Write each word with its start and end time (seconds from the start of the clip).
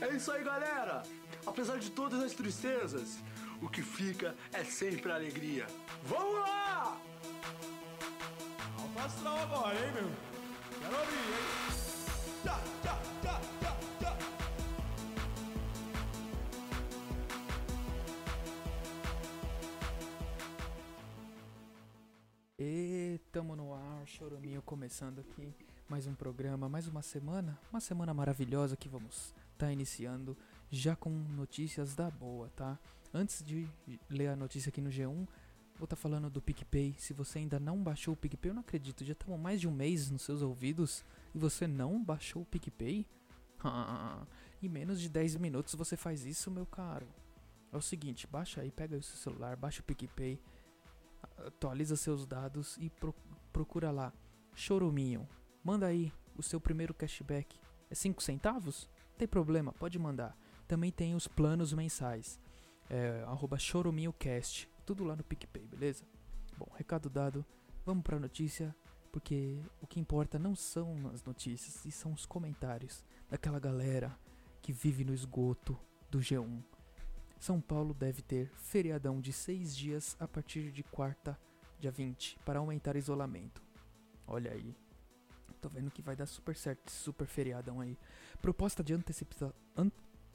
É 0.00 0.08
isso 0.14 0.30
aí, 0.32 0.44
galera! 0.44 1.02
Apesar 1.46 1.78
de 1.78 1.90
todas 1.90 2.22
as 2.22 2.32
tristezas, 2.32 3.18
o 3.60 3.68
que 3.68 3.82
fica 3.82 4.34
é 4.52 4.64
sempre 4.64 5.12
a 5.12 5.14
alegria. 5.14 5.66
Vamos 6.04 6.40
lá! 6.40 7.00
Astral 9.04 9.38
agora, 9.38 9.74
hein, 9.74 9.92
meu? 9.92 10.10
Quero 10.80 10.98
ouvir, 10.98 11.14
hein? 11.14 11.64
Tchá. 12.42 12.74
E 22.58 23.20
tamo 23.30 23.54
no 23.54 23.74
ar, 23.74 24.06
choruminho 24.06 24.62
começando 24.62 25.18
aqui 25.18 25.52
mais 25.86 26.06
um 26.06 26.14
programa, 26.14 26.66
mais 26.66 26.86
uma 26.86 27.02
semana, 27.02 27.58
uma 27.70 27.80
semana 27.80 28.14
maravilhosa 28.14 28.74
que 28.74 28.88
vamos 28.88 29.34
tá 29.54 29.72
iniciando 29.72 30.36
já 30.70 30.96
com 30.96 31.10
notícias 31.10 31.94
da 31.94 32.10
boa, 32.10 32.48
tá? 32.50 32.78
Antes 33.12 33.42
de 33.42 33.68
ler 34.10 34.28
a 34.28 34.36
notícia 34.36 34.70
aqui 34.70 34.80
no 34.80 34.90
G1, 34.90 35.26
vou 35.76 35.86
tá 35.86 35.96
falando 35.96 36.28
do 36.28 36.42
PicPay. 36.42 36.94
Se 36.98 37.12
você 37.12 37.38
ainda 37.38 37.60
não 37.60 37.82
baixou 37.82 38.14
o 38.14 38.16
PicPay, 38.16 38.50
eu 38.50 38.54
não 38.54 38.62
acredito, 38.62 39.04
já 39.04 39.12
estamos 39.12 39.38
mais 39.38 39.60
de 39.60 39.68
um 39.68 39.72
mês 39.72 40.10
nos 40.10 40.22
seus 40.22 40.42
ouvidos 40.42 41.04
e 41.34 41.38
você 41.38 41.66
não 41.66 42.02
baixou 42.02 42.42
o 42.42 42.46
PicPay? 42.46 43.06
em 44.62 44.68
menos 44.68 45.00
de 45.00 45.08
10 45.08 45.36
minutos 45.36 45.74
você 45.74 45.96
faz 45.96 46.24
isso, 46.24 46.50
meu 46.50 46.66
caro. 46.66 47.06
É 47.72 47.76
o 47.76 47.82
seguinte, 47.82 48.26
baixa 48.26 48.60
aí, 48.60 48.70
pega 48.70 48.96
o 48.96 49.02
seu 49.02 49.16
celular, 49.16 49.56
baixa 49.56 49.80
o 49.80 49.84
PicPay, 49.84 50.40
atualiza 51.46 51.96
seus 51.96 52.26
dados 52.26 52.76
e 52.78 52.88
pro, 52.88 53.14
procura 53.52 53.90
lá 53.90 54.12
Choruminho. 54.54 55.28
Manda 55.62 55.86
aí 55.86 56.12
o 56.36 56.42
seu 56.42 56.60
primeiro 56.60 56.94
cashback. 56.94 57.58
É 57.90 57.94
5 57.94 58.22
centavos? 58.22 58.88
Tem 59.16 59.28
problema, 59.28 59.72
pode 59.72 59.98
mandar. 59.98 60.36
Também 60.66 60.90
tem 60.90 61.14
os 61.14 61.28
planos 61.28 61.72
mensais. 61.72 62.40
É, 62.90 63.24
arroba 63.26 63.58
choruminhocast. 63.58 64.68
Tudo 64.84 65.04
lá 65.04 65.16
no 65.16 65.24
PicPay, 65.24 65.66
beleza? 65.66 66.04
Bom, 66.58 66.68
recado 66.76 67.08
dado. 67.08 67.44
Vamos 67.84 68.02
pra 68.02 68.18
notícia. 68.18 68.74
Porque 69.12 69.60
o 69.80 69.86
que 69.86 70.00
importa 70.00 70.40
não 70.40 70.56
são 70.56 71.08
as 71.14 71.22
notícias, 71.22 71.84
e 71.84 71.92
são 71.92 72.12
os 72.12 72.26
comentários 72.26 73.04
daquela 73.30 73.60
galera 73.60 74.18
que 74.60 74.72
vive 74.72 75.04
no 75.04 75.14
esgoto 75.14 75.78
do 76.10 76.18
G1. 76.18 76.64
São 77.38 77.60
Paulo 77.60 77.94
deve 77.94 78.22
ter 78.22 78.50
feriadão 78.56 79.20
de 79.20 79.32
seis 79.32 79.76
dias 79.76 80.16
a 80.18 80.26
partir 80.26 80.72
de 80.72 80.82
quarta, 80.82 81.38
dia 81.78 81.92
20, 81.92 82.38
para 82.44 82.58
aumentar 82.58 82.96
isolamento. 82.96 83.62
Olha 84.26 84.50
aí. 84.50 84.74
Tô 85.64 85.68
vendo 85.70 85.90
que 85.90 86.02
vai 86.02 86.14
dar 86.14 86.26
super 86.26 86.54
certo 86.54 86.88
esse 86.88 86.98
super 86.98 87.26
feriadão 87.26 87.80
aí. 87.80 87.96
Proposta 88.42 88.84
de 88.84 88.92
antecipação. 88.92 89.50
An... 89.74 89.90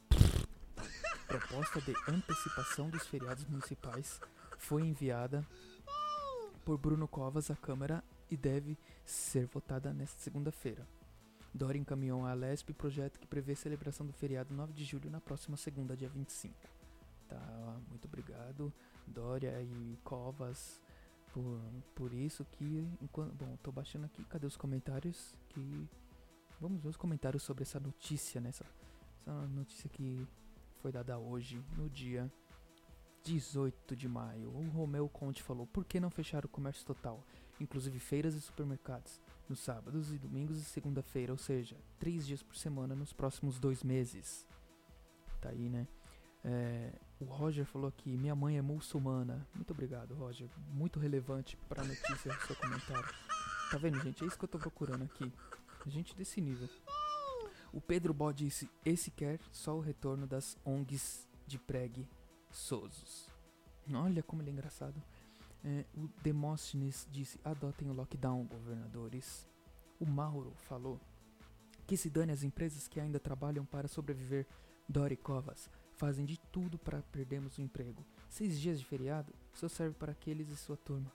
Proposta 1.28 1.80
de 1.82 1.94
antecipação 2.08 2.90
dos 2.90 3.06
feriados 3.06 3.46
municipais 3.46 4.20
foi 4.58 4.82
enviada 4.82 5.46
por 6.66 6.80
Bruno 6.80 7.08
Covas 7.08 7.52
à 7.52 7.56
Câmara 7.56 8.04
e 8.28 8.36
deve 8.36 8.76
ser 9.06 9.46
votada 9.46 9.94
nesta 9.94 10.20
segunda-feira. 10.20 10.88
Dória 11.54 11.78
encaminhou 11.78 12.26
à 12.26 12.34
Lesp 12.34 12.74
projeto 12.74 13.20
que 13.20 13.28
prevê 13.28 13.52
a 13.52 13.56
celebração 13.56 14.08
do 14.08 14.14
feriado 14.14 14.52
9 14.52 14.74
de 14.74 14.84
julho 14.84 15.12
na 15.12 15.22
próxima 15.22 15.56
segunda, 15.58 15.96
dia 15.96 16.10
25. 16.10 16.56
Tá, 17.28 17.78
muito 17.88 18.06
obrigado, 18.06 18.74
Dória 19.06 19.62
e 19.62 19.96
Covas, 20.04 20.82
por, 21.34 21.60
por 21.96 22.14
isso 22.14 22.46
que. 22.46 22.88
Enquanto, 23.02 23.34
bom, 23.34 23.58
tô 23.64 23.72
baixando 23.72 24.06
aqui, 24.06 24.24
cadê 24.26 24.46
os 24.46 24.58
comentários? 24.58 25.36
Que. 25.50 25.88
Vamos 26.60 26.82
ver 26.82 26.90
os 26.90 26.98
comentários 26.98 27.44
sobre 27.44 27.64
essa 27.64 27.80
notícia, 27.80 28.42
né? 28.42 28.50
Essa, 28.50 28.66
essa 29.22 29.48
notícia 29.48 29.90
que 29.90 30.28
foi 30.82 30.92
dada 30.92 31.18
hoje, 31.18 31.64
no 31.78 31.90
dia 31.90 32.32
18 33.24 33.96
de 33.96 34.08
maio. 34.08 34.50
O 34.50 34.70
Romeu 34.70 35.08
Conte 35.08 35.44
falou: 35.44 35.68
por 35.68 35.86
que 35.86 36.00
não 36.00 36.10
fechar 36.10 36.46
o 36.46 36.50
comércio 36.50 36.86
total, 36.86 37.24
inclusive 37.60 38.00
feiras 38.00 38.34
e 38.36 38.42
supermercados, 38.42 39.22
nos 39.48 39.60
sábados 39.60 40.12
e 40.14 40.18
domingos 40.18 40.58
e 40.58 40.64
segunda-feira, 40.64 41.32
ou 41.32 41.38
seja, 41.38 41.78
três 42.00 42.26
dias 42.26 42.44
por 42.44 42.56
semana 42.56 42.96
nos 42.96 43.14
próximos 43.14 43.60
dois 43.60 43.84
meses? 43.84 44.48
Tá 45.40 45.50
aí, 45.50 45.70
né? 45.70 45.88
É, 46.44 46.92
o 47.20 47.26
Roger 47.26 47.66
falou 47.66 47.90
aqui: 47.90 48.16
minha 48.18 48.36
mãe 48.36 48.58
é 48.58 48.62
muçulmana. 48.62 49.46
Muito 49.54 49.72
obrigado, 49.72 50.16
Roger. 50.16 50.50
Muito 50.72 51.00
relevante 51.00 51.58
para 51.68 51.82
a 51.82 51.86
notícia 51.86 52.34
do 52.34 52.42
seu 52.42 52.56
comentário. 52.56 53.10
Tá 53.70 53.78
vendo, 53.78 54.00
gente? 54.02 54.24
É 54.24 54.28
isso 54.28 54.38
que 54.38 54.46
eu 54.46 54.50
tô 54.50 54.58
procurando 54.58 55.04
aqui. 55.04 55.32
Gente 55.88 56.16
desse 56.16 56.42
nível. 56.42 56.70
O 57.74 57.82
Pedro 57.82 58.14
Bó 58.14 58.32
disse: 58.32 58.70
esse 58.86 59.12
quer 59.12 59.40
só 59.52 59.76
o 59.76 59.82
retorno 59.82 60.26
das 60.26 60.58
ONGs 60.66 61.28
de 61.46 61.60
preguiçosos. 61.60 63.30
Olha 63.92 64.24
como 64.24 64.42
ele 64.42 64.50
é 64.50 64.54
engraçado. 64.54 65.02
É, 65.64 65.86
o 65.96 66.08
Demóstenes 66.22 67.08
disse: 67.12 67.40
adotem 67.44 67.90
o 67.90 67.94
lockdown, 67.94 68.46
governadores. 68.46 69.48
O 70.00 70.06
Mauro 70.06 70.54
falou 70.56 71.00
que 71.86 71.98
se 71.98 72.10
dane 72.10 72.32
as 72.32 72.44
empresas 72.44 72.88
que 72.88 73.00
ainda 73.00 73.20
trabalham 73.20 73.66
para 73.66 73.88
sobreviver. 73.88 74.48
Dori 74.88 75.16
Covas 75.16 75.70
fazem 76.00 76.26
de 76.26 76.40
tudo 76.50 76.80
para 76.80 77.02
perdermos 77.12 77.58
o 77.58 77.62
emprego. 77.62 78.06
Seis 78.30 78.58
dias 78.58 78.80
de 78.80 78.86
feriado 78.86 79.34
só 79.54 79.68
serve 79.68 79.96
para 79.96 80.14
aqueles 80.14 80.48
e 80.48 80.56
sua 80.56 80.78
turma. 80.78 81.12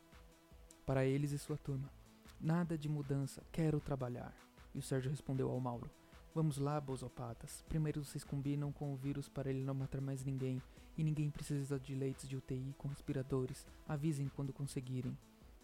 Para 0.84 1.06
eles 1.06 1.32
e 1.32 1.38
sua 1.38 1.56
turma. 1.56 1.90
Nada 2.38 2.76
de 2.76 2.86
mudança, 2.86 3.42
quero 3.50 3.80
trabalhar. 3.80 4.34
E 4.74 4.78
o 4.78 4.82
Sérgio 4.82 5.10
respondeu 5.10 5.50
ao 5.50 5.58
Mauro: 5.58 5.90
Vamos 6.34 6.58
lá, 6.58 6.78
bozopatas. 6.78 7.64
Primeiro 7.66 8.04
vocês 8.04 8.22
combinam 8.22 8.70
com 8.72 8.92
o 8.92 8.96
vírus 8.96 9.26
para 9.26 9.48
ele 9.48 9.64
não 9.64 9.72
matar 9.72 10.02
mais 10.02 10.22
ninguém. 10.22 10.60
E 10.98 11.02
ninguém 11.02 11.30
precisa 11.30 11.80
de 11.80 11.94
leitos 11.94 12.28
de 12.28 12.36
UTI 12.36 12.74
com 12.76 12.86
respiradores. 12.86 13.66
Avisem 13.88 14.28
quando 14.36 14.52
conseguirem. 14.52 15.16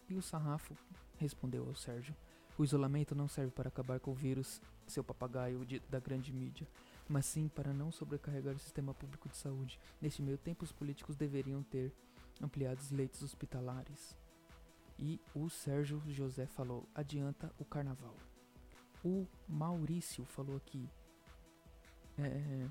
E 0.09 0.15
o 0.15 0.21
sarrafo 0.21 0.75
respondeu 1.17 1.67
ao 1.67 1.75
Sérgio: 1.75 2.15
O 2.57 2.63
isolamento 2.63 3.13
não 3.13 3.27
serve 3.27 3.51
para 3.51 3.69
acabar 3.69 3.99
com 3.99 4.11
o 4.11 4.15
vírus, 4.15 4.59
seu 4.87 5.03
papagaio 5.03 5.63
de, 5.63 5.79
da 5.81 5.99
grande 5.99 6.33
mídia 6.33 6.67
mas 7.11 7.25
sim 7.25 7.49
para 7.49 7.73
não 7.73 7.91
sobrecarregar 7.91 8.55
o 8.55 8.59
sistema 8.59 8.93
público 8.93 9.27
de 9.27 9.35
saúde. 9.35 9.77
Neste 9.99 10.21
meio 10.21 10.37
tempo, 10.37 10.63
os 10.63 10.71
políticos 10.71 11.17
deveriam 11.17 11.61
ter 11.61 11.93
ampliado 12.41 12.79
os 12.79 12.89
leitos 12.89 13.21
hospitalares. 13.21 14.17
E 14.97 15.19
o 15.35 15.49
Sérgio 15.49 16.01
José 16.07 16.47
falou: 16.47 16.87
adianta 16.95 17.53
o 17.59 17.65
carnaval. 17.65 18.15
O 19.03 19.27
Maurício 19.45 20.23
falou 20.23 20.55
aqui: 20.55 20.89
é, 22.17 22.69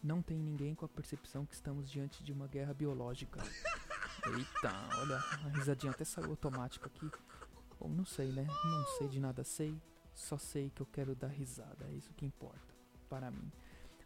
não 0.00 0.22
tem 0.22 0.38
ninguém 0.38 0.74
com 0.74 0.84
a 0.84 0.88
percepção 0.88 1.44
que 1.44 1.54
estamos 1.54 1.90
diante 1.90 2.22
de 2.22 2.32
uma 2.32 2.46
guerra 2.46 2.72
biológica. 2.72 3.40
Eita, 4.36 4.72
olha, 4.98 5.16
a 5.16 5.48
risadinha 5.56 5.90
até 5.90 6.04
saiu 6.04 6.30
automática 6.30 6.86
aqui. 6.86 7.10
Bom, 7.80 7.88
não 7.88 8.04
sei, 8.04 8.30
né? 8.30 8.46
Não 8.46 8.86
sei 8.98 9.08
de 9.08 9.18
nada, 9.18 9.42
sei. 9.42 9.76
Só 10.14 10.38
sei 10.38 10.70
que 10.70 10.82
eu 10.82 10.86
quero 10.86 11.14
dar 11.14 11.28
risada, 11.28 11.86
é 11.86 11.94
isso 11.94 12.12
que 12.12 12.26
importa 12.26 12.79
para 13.10 13.30
mim. 13.30 13.52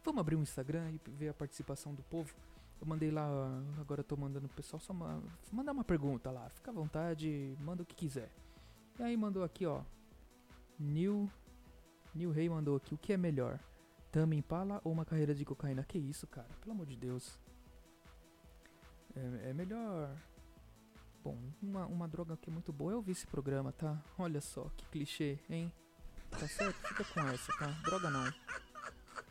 Vamos 0.02 0.20
abrir 0.20 0.36
um 0.36 0.42
Instagram 0.42 0.90
e 0.90 1.10
ver 1.10 1.28
a 1.28 1.34
participação 1.34 1.94
do 1.94 2.02
povo. 2.04 2.34
Eu 2.80 2.86
mandei 2.86 3.10
lá, 3.10 3.26
agora 3.78 4.02
tô 4.02 4.16
mandando 4.16 4.48
pro 4.48 4.56
pessoal 4.56 4.80
só 4.80 4.92
uma, 4.92 5.22
mandar 5.52 5.72
uma 5.72 5.84
pergunta 5.84 6.30
lá. 6.30 6.48
Fica 6.48 6.70
à 6.70 6.74
vontade, 6.74 7.56
manda 7.60 7.82
o 7.82 7.86
que 7.86 7.94
quiser. 7.94 8.30
E 8.98 9.02
aí 9.02 9.16
mandou 9.16 9.44
aqui, 9.44 9.64
ó. 9.66 9.82
New 10.78 11.30
New 12.14 12.30
Rey 12.30 12.48
mandou 12.48 12.76
aqui, 12.76 12.94
o 12.94 12.98
que 12.98 13.12
é 13.12 13.16
melhor? 13.16 13.58
Tame 14.12 14.36
Impala 14.36 14.80
ou 14.84 14.92
uma 14.92 15.04
carreira 15.04 15.34
de 15.34 15.44
cocaína? 15.44 15.82
Que 15.84 15.98
isso, 15.98 16.26
cara? 16.26 16.48
Pelo 16.60 16.72
amor 16.72 16.86
de 16.86 16.96
Deus. 16.96 17.40
É, 19.16 19.50
é 19.50 19.52
melhor. 19.52 20.14
Bom, 21.22 21.36
uma, 21.62 21.86
uma 21.86 22.06
droga 22.06 22.36
que 22.36 22.50
é 22.50 22.52
muito 22.52 22.72
boa 22.72 22.92
é 22.92 22.96
ouvir 22.96 23.12
esse 23.12 23.26
programa, 23.26 23.72
tá? 23.72 24.00
Olha 24.18 24.40
só, 24.40 24.68
que 24.76 24.86
clichê, 24.86 25.38
hein? 25.48 25.72
Tá 26.30 26.46
certo? 26.46 26.76
Fica 26.88 27.04
com 27.04 27.20
essa, 27.28 27.52
tá? 27.58 27.66
Droga 27.84 28.10
não. 28.10 28.32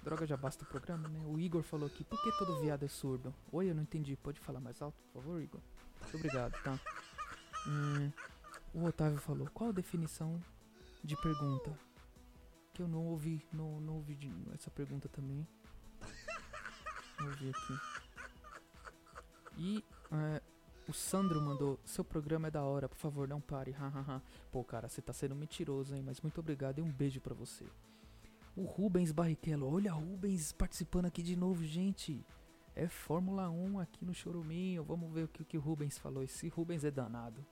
Droga, 0.03 0.27
já 0.27 0.35
basta 0.35 0.65
o 0.65 0.67
programa, 0.67 1.07
né? 1.07 1.23
O 1.25 1.39
Igor 1.39 1.63
falou 1.63 1.87
aqui, 1.87 2.03
por 2.03 2.21
que 2.21 2.31
todo 2.37 2.59
viado 2.59 2.83
é 2.83 2.89
surdo? 2.89 3.33
Oi, 3.51 3.69
eu 3.69 3.75
não 3.75 3.83
entendi. 3.83 4.17
Pode 4.17 4.37
falar 4.37 4.59
mais 4.59 4.81
alto, 4.81 4.95
por 5.03 5.21
favor, 5.21 5.41
Igor? 5.41 5.61
Muito 6.01 6.17
obrigado, 6.17 6.61
tá? 6.61 6.77
Hum, 7.65 8.11
o 8.73 8.83
Otávio 8.83 9.17
falou, 9.19 9.47
qual 9.53 9.69
a 9.69 9.73
definição 9.73 10.43
de 11.01 11.15
pergunta? 11.15 11.73
Que 12.73 12.81
eu 12.81 12.87
não 12.87 13.05
ouvi, 13.05 13.45
não, 13.53 13.79
não 13.79 13.93
ouvi 13.95 14.17
essa 14.53 14.69
pergunta 14.69 15.07
também. 15.07 15.47
Vou 17.19 17.27
ouvi 17.27 17.49
aqui. 17.49 17.79
E 19.57 19.85
é, 20.11 20.41
o 20.85 20.91
Sandro 20.91 21.41
mandou, 21.41 21.79
seu 21.85 22.03
programa 22.03 22.49
é 22.49 22.51
da 22.51 22.63
hora, 22.63 22.89
por 22.89 22.97
favor, 22.97 23.25
não 23.25 23.39
pare. 23.39 23.73
Pô, 24.51 24.65
cara, 24.65 24.89
você 24.89 25.01
tá 25.01 25.13
sendo 25.13 25.33
mentiroso, 25.33 25.95
hein? 25.95 26.03
Mas 26.05 26.19
muito 26.19 26.39
obrigado 26.39 26.79
e 26.79 26.81
um 26.81 26.91
beijo 26.91 27.21
para 27.21 27.33
você. 27.33 27.65
O 28.55 28.65
Rubens 28.65 29.11
Barrichello, 29.11 29.71
olha 29.73 29.91
Rubens 29.91 30.51
participando 30.51 31.05
aqui 31.05 31.23
de 31.23 31.35
novo, 31.35 31.63
gente. 31.63 32.23
É 32.75 32.87
Fórmula 32.87 33.49
1 33.49 33.79
aqui 33.79 34.05
no 34.05 34.13
Choruminho. 34.13 34.83
Vamos 34.83 35.11
ver 35.11 35.23
o 35.23 35.27
que, 35.27 35.41
o 35.41 35.45
que 35.45 35.57
o 35.57 35.61
Rubens 35.61 35.97
falou. 35.97 36.23
Esse 36.23 36.47
Rubens 36.49 36.83
é 36.83 36.91
danado. 36.91 37.43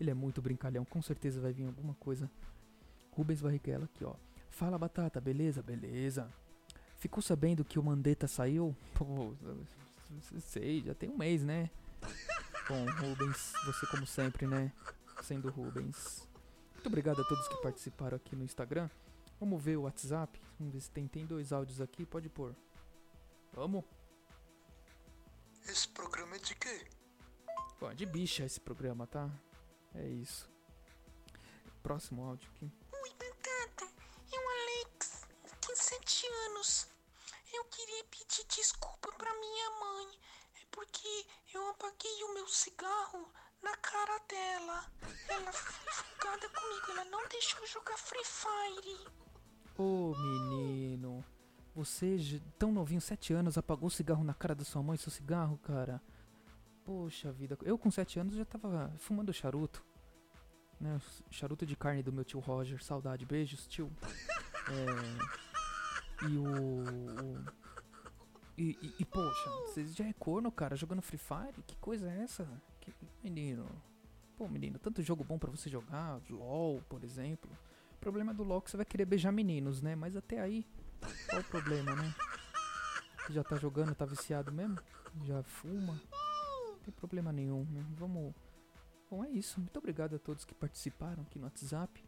Ele 0.00 0.10
é 0.10 0.14
muito 0.14 0.40
brincalhão, 0.40 0.84
com 0.84 1.02
certeza 1.02 1.40
vai 1.40 1.52
vir 1.52 1.66
alguma 1.66 1.94
coisa. 1.94 2.30
Rubens 3.10 3.40
Barrichello 3.40 3.84
aqui, 3.84 4.04
ó. 4.04 4.14
Fala 4.50 4.78
Batata, 4.78 5.20
beleza? 5.20 5.62
Beleza. 5.62 6.28
Ficou 6.96 7.22
sabendo 7.22 7.64
que 7.64 7.78
o 7.78 7.82
Mandetta 7.82 8.26
saiu? 8.28 8.74
Pô, 8.94 9.34
sei, 10.38 10.82
já 10.82 10.94
tem 10.94 11.10
um 11.10 11.16
mês, 11.16 11.42
né? 11.42 11.70
Bom, 12.68 12.86
Rubens, 13.00 13.52
você 13.66 13.86
como 13.86 14.06
sempre, 14.06 14.46
né? 14.46 14.72
Sendo 15.22 15.50
Rubens. 15.50 16.28
Muito 16.74 16.86
obrigado 16.86 17.20
a 17.20 17.24
todos 17.24 17.48
que 17.48 17.60
participaram 17.62 18.16
aqui 18.16 18.34
no 18.36 18.44
Instagram. 18.44 18.88
Vamos 19.38 19.62
ver 19.62 19.76
o 19.76 19.82
WhatsApp. 19.82 20.40
Vamos 20.58 20.72
ver 20.72 20.80
se 20.80 20.90
tem, 20.90 21.06
tem 21.08 21.26
dois 21.26 21.52
áudios 21.52 21.80
aqui. 21.80 22.06
Pode 22.06 22.28
pôr. 22.28 22.54
Vamos? 23.52 23.84
Esse 25.66 25.88
programa 25.88 26.36
é 26.36 26.38
de 26.38 26.54
quê? 26.54 26.86
Pô, 27.78 27.90
é 27.90 27.94
de 27.94 28.06
bicha 28.06 28.44
esse 28.44 28.60
programa, 28.60 29.06
tá? 29.06 29.30
É 29.94 30.06
isso. 30.06 30.50
Próximo 31.82 32.24
áudio 32.24 32.50
aqui. 32.54 32.70
Oi, 32.92 33.10
Batata. 33.10 33.84
É 34.32 34.38
o 34.38 34.48
Alex. 34.48 35.26
Tem 35.66 35.76
sete 35.76 36.26
anos. 36.48 36.88
Eu 37.52 37.64
queria 37.66 38.04
pedir 38.04 38.44
desculpa 38.48 39.12
pra 39.12 39.32
minha 39.34 39.70
mãe. 39.70 40.18
É 40.60 40.66
porque 40.70 41.26
eu 41.52 41.68
apaguei 41.70 42.24
o 42.24 42.34
meu 42.34 42.48
cigarro 42.48 43.32
na 43.62 43.76
cara 43.76 44.18
dela. 44.28 44.90
Ela 45.28 45.52
foi 45.52 45.92
folgada 45.92 46.48
comigo. 46.48 46.90
Ela 46.90 47.04
não 47.06 47.28
deixou 47.28 47.60
eu 47.60 47.66
jogar 47.66 47.96
Free 47.96 48.24
Fire. 48.24 49.23
Ô 49.76 50.14
menino, 50.16 51.24
você 51.74 52.40
tão 52.58 52.70
novinho, 52.72 53.00
7 53.00 53.32
anos, 53.32 53.58
apagou 53.58 53.88
o 53.88 53.90
cigarro 53.90 54.22
na 54.22 54.34
cara 54.34 54.54
da 54.54 54.64
sua 54.64 54.82
mãe, 54.82 54.96
seu 54.96 55.10
cigarro, 55.10 55.58
cara. 55.58 56.00
Poxa 56.84 57.32
vida, 57.32 57.58
eu 57.62 57.76
com 57.78 57.90
7 57.90 58.20
anos 58.20 58.34
já 58.36 58.44
tava 58.44 58.92
fumando 58.98 59.32
charuto. 59.32 59.84
Né, 60.80 61.00
charuto 61.30 61.64
de 61.64 61.76
carne 61.76 62.02
do 62.02 62.12
meu 62.12 62.24
tio 62.24 62.40
Roger, 62.40 62.82
saudade, 62.82 63.24
beijos, 63.24 63.66
tio. 63.66 63.90
É, 64.68 66.26
e 66.28 66.36
o. 66.36 66.44
o- 66.44 67.64
e, 68.56 68.78
e, 68.80 68.94
e, 69.00 69.04
poxa, 69.04 69.50
vocês 69.66 69.94
já 69.96 70.06
é 70.06 70.12
corno, 70.12 70.50
cara, 70.52 70.76
jogando 70.76 71.02
Free 71.02 71.18
Fire? 71.18 71.60
Que 71.66 71.74
coisa 71.78 72.08
é 72.08 72.22
essa? 72.22 72.46
Que, 72.80 72.92
menino. 73.22 73.66
Pô, 74.36 74.46
menino, 74.46 74.78
tanto 74.78 75.02
jogo 75.02 75.24
bom 75.24 75.38
pra 75.40 75.50
você 75.50 75.68
jogar, 75.68 76.20
LOL, 76.30 76.80
por 76.88 77.02
exemplo. 77.02 77.50
Problema 78.04 78.34
do 78.34 78.42
LOL 78.44 78.60
que 78.60 78.70
você 78.70 78.76
vai 78.76 78.84
querer 78.84 79.06
beijar 79.06 79.32
meninos, 79.32 79.80
né? 79.80 79.96
Mas 79.96 80.14
até 80.14 80.38
aí, 80.38 80.66
qual 81.26 81.40
o 81.40 81.44
problema, 81.44 81.96
né? 81.96 82.14
Já 83.30 83.42
tá 83.42 83.56
jogando, 83.56 83.94
tá 83.94 84.04
viciado 84.04 84.52
mesmo? 84.52 84.78
Já 85.24 85.42
fuma? 85.42 85.98
Não 86.68 86.78
tem 86.84 86.92
problema 86.92 87.32
nenhum, 87.32 87.64
né? 87.64 87.82
Vamos. 87.96 88.34
Bom, 89.10 89.24
é 89.24 89.30
isso. 89.30 89.58
Muito 89.58 89.78
obrigado 89.78 90.16
a 90.16 90.18
todos 90.18 90.44
que 90.44 90.54
participaram 90.54 91.22
aqui 91.22 91.38
no 91.38 91.46
WhatsApp. 91.46 92.04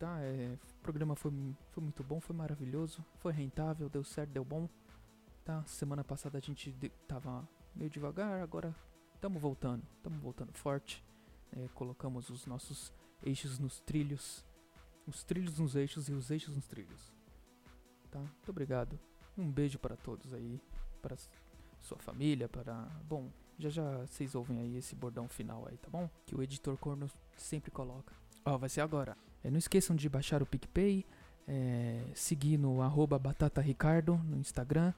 Tá, 0.00 0.18
é. 0.20 0.58
O 0.78 0.82
programa 0.82 1.14
foi, 1.14 1.30
foi 1.70 1.84
muito 1.84 2.02
bom, 2.02 2.20
foi 2.20 2.34
maravilhoso, 2.34 3.04
foi 3.18 3.32
rentável, 3.32 3.88
deu 3.88 4.02
certo, 4.02 4.30
deu 4.30 4.44
bom. 4.44 4.68
Tá, 5.44 5.62
semana 5.62 6.02
passada 6.02 6.38
a 6.38 6.40
gente 6.40 6.74
tava 7.06 7.48
meio 7.72 7.88
devagar, 7.88 8.42
agora 8.42 8.74
estamos 9.14 9.40
voltando, 9.40 9.86
estamos 9.96 10.20
voltando 10.20 10.52
forte. 10.54 11.04
É, 11.52 11.68
colocamos 11.72 12.30
os 12.30 12.46
nossos 12.46 12.92
eixos 13.22 13.58
nos 13.58 13.80
trilhos, 13.80 14.44
os 15.06 15.22
trilhos 15.24 15.58
nos 15.58 15.74
eixos 15.76 16.08
e 16.08 16.12
os 16.12 16.30
eixos 16.30 16.54
nos 16.54 16.66
trilhos. 16.66 17.12
Tá? 18.10 18.18
Muito 18.18 18.48
obrigado. 18.48 18.98
Um 19.36 19.50
beijo 19.50 19.78
para 19.78 19.96
todos 19.96 20.34
aí, 20.34 20.60
para 21.00 21.16
sua 21.80 21.98
família, 21.98 22.48
para. 22.48 22.74
Bom, 23.08 23.30
já 23.58 23.68
já 23.68 23.98
vocês 24.06 24.34
ouvem 24.34 24.58
aí 24.60 24.76
esse 24.76 24.94
bordão 24.94 25.28
final 25.28 25.66
aí, 25.68 25.76
tá 25.76 25.88
bom? 25.88 26.08
Que 26.26 26.34
o 26.34 26.42
editor 26.42 26.76
corno 26.76 27.08
sempre 27.36 27.70
coloca. 27.70 28.14
Ó, 28.44 28.58
vai 28.58 28.68
ser 28.68 28.80
agora. 28.80 29.16
É, 29.42 29.50
não 29.50 29.58
esqueçam 29.58 29.94
de 29.94 30.08
baixar 30.08 30.42
o 30.42 30.46
PicPay, 30.46 31.06
é, 31.46 32.04
seguir 32.14 32.58
no 32.58 32.82
arroba 32.82 33.18
Batata 33.18 33.60
Ricardo 33.60 34.16
no 34.24 34.36
Instagram, 34.38 34.92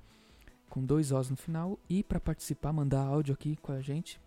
com 0.69 0.85
dois 0.85 1.13
Os 1.13 1.31
no 1.31 1.37
final. 1.37 1.79
E 1.89 2.03
para 2.03 2.19
participar, 2.19 2.73
mandar 2.73 3.03
áudio 3.03 3.35
aqui 3.35 3.57
com 3.57 3.73
a 3.73 3.81
gente 3.81 4.21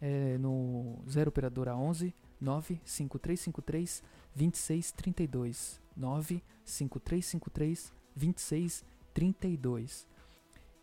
é, 0.00 0.36
no 0.38 0.98
0 1.08 1.28
Operadora 1.28 1.74
11 1.76 2.14
95353 2.44 4.02
2632. 4.34 5.80
95353 5.96 7.92
2632. 8.14 10.06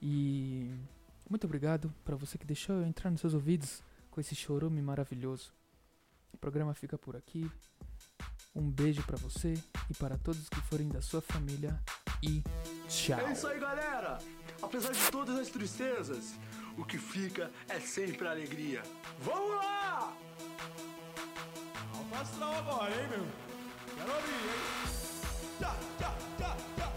E 0.02 0.72
muito 1.30 1.46
obrigado 1.46 1.94
para 2.04 2.16
você 2.16 2.38
que 2.38 2.46
deixou 2.46 2.75
eu 2.78 2.86
entrar 2.86 3.12
nos 3.12 3.22
seus 3.22 3.34
ouvidos 3.34 3.84
com 4.10 4.19
esse 4.19 4.36
chorume 4.36 4.81
maravilhoso. 4.81 5.54
O 6.34 6.38
programa 6.38 6.74
fica 6.74 6.98
por 6.98 7.16
aqui. 7.16 7.50
Um 8.54 8.69
beijo 8.69 9.02
para 9.04 9.16
você 9.18 9.54
e 9.90 9.94
para 9.94 10.18
todos 10.18 10.50
que 10.50 10.60
forem 10.62 10.90
da 10.90 11.02
sua 11.02 11.22
família 11.22 11.80
e 12.22 12.44
tchau. 12.90 13.19
É 13.19 13.31
isso 13.31 13.48
aí, 13.48 13.60
galera! 13.60 14.18
Apesar 14.62 14.92
de 14.92 15.12
todas 15.12 15.38
as 15.38 15.48
tristezas, 15.48 16.34
o 16.78 16.84
que 16.84 16.98
fica 16.98 17.50
é 17.69 17.80
sempre 17.80 18.28
alegria. 18.28 18.84
Vamos 19.19 19.56
lá! 19.56 20.13
Alfa 22.12 22.24
astral 22.24 22.54
agora, 22.58 22.92
hein, 22.92 23.08
meu? 23.08 23.25
Quero 23.96 24.13
ouvir, 24.13 24.34
hein? 24.34 24.60
Tchá, 25.60 25.75
tchá, 25.98 26.13
tchá, 26.38 26.91